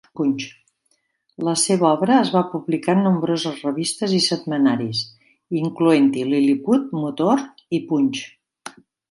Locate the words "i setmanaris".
4.21-5.03